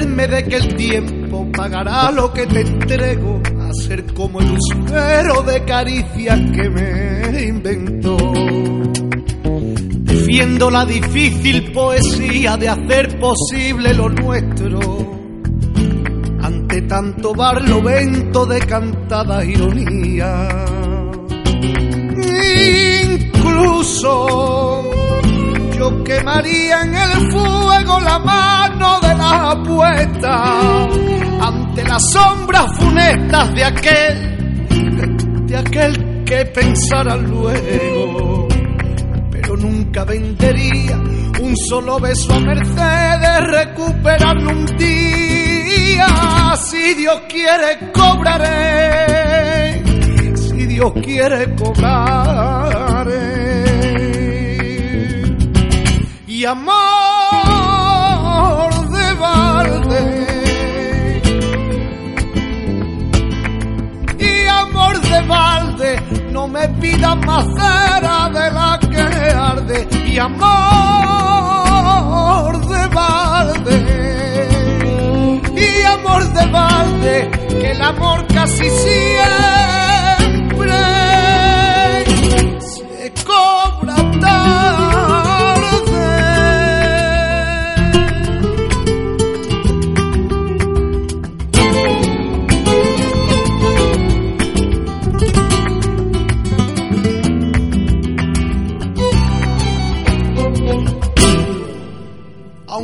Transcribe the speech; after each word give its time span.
de 0.00 0.44
que 0.48 0.56
el 0.56 0.74
tiempo 0.74 1.46
pagará 1.54 2.10
lo 2.10 2.32
que 2.32 2.46
te 2.46 2.62
entrego 2.62 3.42
a 3.60 3.70
ser 3.74 4.06
como 4.14 4.40
el 4.40 4.52
usurero 4.52 5.42
de 5.42 5.62
caricias 5.66 6.40
que 6.50 6.70
me 6.70 7.42
inventó. 7.42 8.16
Defiendo 10.00 10.70
la 10.70 10.86
difícil 10.86 11.72
poesía 11.72 12.56
de 12.56 12.70
hacer 12.70 13.20
posible 13.20 13.92
lo 13.92 14.08
nuestro 14.08 14.80
ante 16.40 16.80
tanto 16.82 17.34
barlovento 17.34 18.46
de 18.46 18.60
cantada 18.60 19.44
ironía. 19.44 20.48
Incluso 23.04 24.90
yo 25.76 26.02
quemaría 26.02 26.80
en 26.80 26.94
la 29.32 30.88
ante 31.40 31.84
las 31.84 32.02
sombras 32.12 32.66
funestas 32.78 33.54
de 33.54 33.64
aquel, 33.64 35.46
de 35.46 35.56
aquel 35.56 36.24
que 36.24 36.44
pensara 36.46 37.16
luego, 37.16 38.48
pero 39.30 39.56
nunca 39.56 40.04
vendería 40.04 40.96
un 41.40 41.56
solo 41.56 41.98
beso 41.98 42.34
a 42.34 42.40
Mercedes 42.40 43.40
recuperarlo 43.50 44.50
un 44.50 44.66
día. 44.76 46.06
Si 46.56 46.94
Dios 46.94 47.22
quiere 47.28 47.90
cobraré, 47.92 49.82
si 50.36 50.66
Dios 50.66 50.92
quiere 51.02 51.54
cobraré 51.56 53.22
y 56.26 56.44
amor 56.44 56.91
no 66.42 66.48
me 66.48 66.68
pidas 66.80 67.16
más 67.24 67.44
cera 67.54 68.28
de 68.30 68.50
la 68.50 68.76
que 68.90 69.00
arde 69.00 69.88
y 70.06 70.18
amor 70.18 70.42
de 72.66 72.86
balde. 72.88 73.78
Y 75.54 75.84
amor 75.84 76.22
de 76.32 76.46
balde 76.46 77.30
que 77.48 77.70
el 77.70 77.80
amor 77.80 78.26
casi 78.26 78.68
siempre 78.68 79.11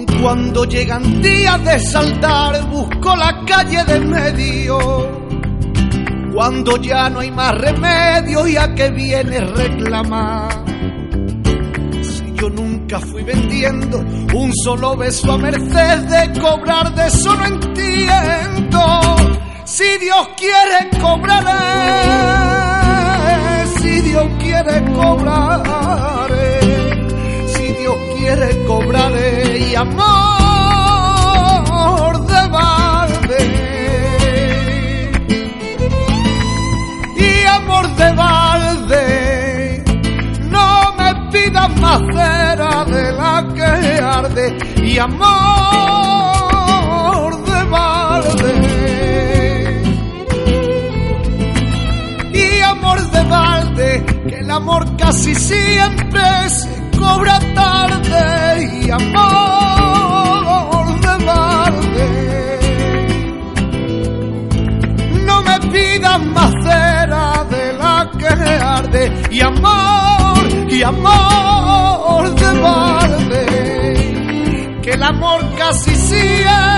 Cuando 0.06 0.64
llegan 0.64 1.22
días 1.22 1.64
de 1.64 1.80
saldar, 1.80 2.68
busco 2.68 3.16
la 3.16 3.44
calle 3.46 3.84
de 3.84 4.00
medio. 4.00 4.78
Cuando 6.32 6.76
ya 6.76 7.08
no 7.10 7.20
hay 7.20 7.30
más 7.30 7.54
remedio 7.56 8.46
y 8.46 8.56
a 8.56 8.74
qué 8.74 8.90
viene 8.90 9.40
reclamar. 9.40 10.64
Si 12.02 12.32
yo 12.34 12.50
nunca 12.50 13.00
fui 13.00 13.22
vendiendo 13.22 13.98
un 13.98 14.52
solo 14.64 14.96
beso 14.96 15.32
a 15.32 15.38
merced 15.38 15.98
de 15.98 16.40
cobrar, 16.40 16.94
de 16.94 17.06
eso 17.06 17.34
no 17.34 17.44
entiendo. 17.46 18.80
Si 19.64 19.98
Dios 19.98 20.28
quiere 20.36 20.90
cobraré, 21.00 21.56
si 23.80 24.00
Dios 24.00 24.26
quiere 24.38 24.84
cobraré 24.92 26.37
pidas 41.98 42.06
más 42.06 42.06
cera 42.14 42.84
de 42.84 43.12
la 43.12 43.46
que 43.54 43.62
arde 44.02 44.58
y 44.82 44.98
amor 44.98 45.18
de 47.44 47.64
balde 47.64 48.52
y 52.32 52.60
amor 52.62 53.10
de 53.10 53.22
balde, 53.24 54.04
que 54.28 54.36
el 54.36 54.50
amor 54.50 54.96
casi 54.96 55.34
siempre 55.34 56.20
se 56.48 56.68
cobra 56.98 57.38
tarde 57.54 58.82
y 58.82 58.90
amor 58.90 59.80
de 61.00 61.24
balde. 61.24 62.08
No 65.24 65.42
me 65.42 65.58
pidas 65.72 66.20
más 66.26 66.52
cera 66.62 67.44
de 67.50 67.72
la 67.74 68.10
que 68.18 68.26
arde 68.26 69.12
y 69.30 69.40
amor, 69.40 70.17
y 70.70 70.82
amor 70.82 72.34
de 72.34 72.60
balde, 72.60 73.46
que 74.82 74.90
el 74.90 75.02
amor 75.02 75.40
casi 75.56 75.94
siempre 75.94 76.77